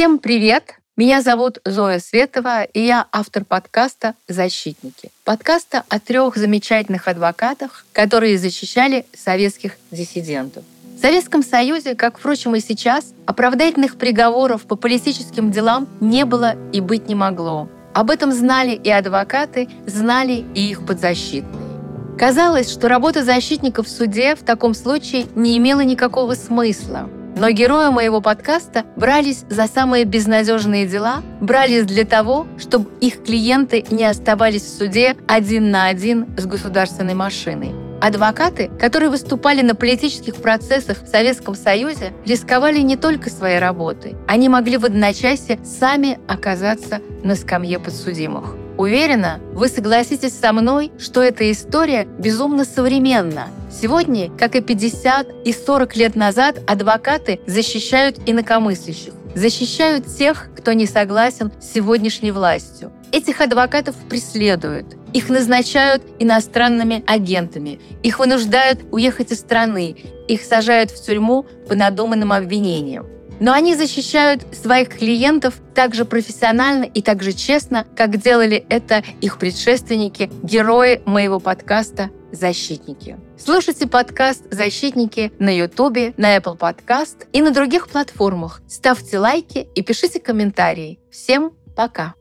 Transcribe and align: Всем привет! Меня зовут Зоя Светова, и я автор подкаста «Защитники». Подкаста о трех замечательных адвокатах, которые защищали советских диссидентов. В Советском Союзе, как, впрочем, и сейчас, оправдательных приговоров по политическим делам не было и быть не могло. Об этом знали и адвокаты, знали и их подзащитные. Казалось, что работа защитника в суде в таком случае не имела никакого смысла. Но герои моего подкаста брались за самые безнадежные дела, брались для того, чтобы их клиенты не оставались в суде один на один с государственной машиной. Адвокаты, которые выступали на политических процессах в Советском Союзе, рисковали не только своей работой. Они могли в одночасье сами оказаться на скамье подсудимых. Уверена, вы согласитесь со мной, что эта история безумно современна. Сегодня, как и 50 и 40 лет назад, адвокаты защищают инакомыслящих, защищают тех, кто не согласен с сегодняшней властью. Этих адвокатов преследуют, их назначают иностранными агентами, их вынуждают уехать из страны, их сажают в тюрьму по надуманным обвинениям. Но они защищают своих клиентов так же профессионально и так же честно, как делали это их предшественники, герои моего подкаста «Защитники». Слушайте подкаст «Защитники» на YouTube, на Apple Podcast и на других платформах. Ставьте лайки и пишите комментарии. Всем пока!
Всем 0.00 0.18
привет! 0.18 0.76
Меня 0.96 1.20
зовут 1.20 1.58
Зоя 1.62 1.98
Светова, 1.98 2.64
и 2.64 2.80
я 2.80 3.06
автор 3.12 3.44
подкаста 3.44 4.14
«Защитники». 4.28 5.10
Подкаста 5.24 5.84
о 5.90 6.00
трех 6.00 6.38
замечательных 6.38 7.06
адвокатах, 7.06 7.84
которые 7.92 8.38
защищали 8.38 9.04
советских 9.14 9.76
диссидентов. 9.90 10.64
В 10.96 11.00
Советском 11.02 11.42
Союзе, 11.42 11.94
как, 11.96 12.18
впрочем, 12.18 12.56
и 12.56 12.60
сейчас, 12.60 13.12
оправдательных 13.26 13.98
приговоров 13.98 14.62
по 14.62 14.74
политическим 14.74 15.50
делам 15.50 15.86
не 16.00 16.24
было 16.24 16.54
и 16.72 16.80
быть 16.80 17.06
не 17.06 17.14
могло. 17.14 17.68
Об 17.92 18.10
этом 18.10 18.32
знали 18.32 18.70
и 18.70 18.88
адвокаты, 18.88 19.68
знали 19.86 20.46
и 20.54 20.70
их 20.70 20.86
подзащитные. 20.86 22.16
Казалось, 22.18 22.72
что 22.72 22.88
работа 22.88 23.22
защитника 23.22 23.82
в 23.82 23.88
суде 23.90 24.34
в 24.34 24.44
таком 24.44 24.72
случае 24.72 25.26
не 25.34 25.58
имела 25.58 25.82
никакого 25.82 26.36
смысла. 26.36 27.10
Но 27.40 27.50
герои 27.52 27.88
моего 27.88 28.20
подкаста 28.20 28.84
брались 28.96 29.46
за 29.48 29.66
самые 29.66 30.04
безнадежные 30.04 30.86
дела, 30.86 31.22
брались 31.40 31.86
для 31.86 32.04
того, 32.04 32.46
чтобы 32.58 32.90
их 33.00 33.22
клиенты 33.22 33.82
не 33.90 34.04
оставались 34.04 34.64
в 34.64 34.76
суде 34.76 35.16
один 35.26 35.70
на 35.70 35.86
один 35.86 36.26
с 36.36 36.44
государственной 36.44 37.14
машиной. 37.14 37.72
Адвокаты, 38.02 38.70
которые 38.78 39.08
выступали 39.08 39.62
на 39.62 39.74
политических 39.74 40.34
процессах 40.34 41.02
в 41.02 41.08
Советском 41.08 41.54
Союзе, 41.54 42.12
рисковали 42.26 42.80
не 42.80 42.98
только 42.98 43.30
своей 43.30 43.58
работой. 43.58 44.16
Они 44.28 44.50
могли 44.50 44.76
в 44.76 44.84
одночасье 44.84 45.58
сами 45.64 46.18
оказаться 46.28 47.00
на 47.24 47.36
скамье 47.36 47.78
подсудимых. 47.78 48.54
Уверена, 48.76 49.40
вы 49.54 49.68
согласитесь 49.68 50.38
со 50.38 50.52
мной, 50.52 50.92
что 50.98 51.22
эта 51.22 51.50
история 51.50 52.06
безумно 52.18 52.66
современна. 52.66 53.46
Сегодня, 53.70 54.28
как 54.36 54.56
и 54.56 54.60
50 54.60 55.46
и 55.46 55.52
40 55.52 55.96
лет 55.96 56.16
назад, 56.16 56.58
адвокаты 56.66 57.40
защищают 57.46 58.18
инакомыслящих, 58.26 59.14
защищают 59.34 60.06
тех, 60.06 60.50
кто 60.56 60.72
не 60.72 60.86
согласен 60.86 61.52
с 61.60 61.72
сегодняшней 61.72 62.32
властью. 62.32 62.92
Этих 63.12 63.40
адвокатов 63.40 63.94
преследуют, 64.08 64.96
их 65.12 65.28
назначают 65.28 66.02
иностранными 66.18 67.04
агентами, 67.06 67.80
их 68.02 68.18
вынуждают 68.18 68.80
уехать 68.90 69.30
из 69.30 69.38
страны, 69.38 69.96
их 70.26 70.42
сажают 70.42 70.90
в 70.90 71.04
тюрьму 71.04 71.46
по 71.68 71.76
надуманным 71.76 72.32
обвинениям. 72.32 73.06
Но 73.40 73.52
они 73.52 73.74
защищают 73.74 74.54
своих 74.54 74.90
клиентов 74.90 75.54
так 75.74 75.94
же 75.94 76.04
профессионально 76.04 76.84
и 76.84 77.00
так 77.00 77.22
же 77.22 77.32
честно, 77.32 77.86
как 77.96 78.18
делали 78.18 78.64
это 78.68 79.02
их 79.22 79.38
предшественники, 79.38 80.30
герои 80.42 81.00
моего 81.06 81.40
подкаста 81.40 82.10
«Защитники». 82.32 83.18
Слушайте 83.38 83.86
подкаст 83.86 84.44
«Защитники» 84.50 85.32
на 85.38 85.56
YouTube, 85.56 86.14
на 86.18 86.36
Apple 86.36 86.58
Podcast 86.58 87.26
и 87.32 87.40
на 87.40 87.50
других 87.50 87.88
платформах. 87.88 88.60
Ставьте 88.68 89.18
лайки 89.18 89.66
и 89.74 89.82
пишите 89.82 90.20
комментарии. 90.20 91.00
Всем 91.10 91.52
пока! 91.74 92.14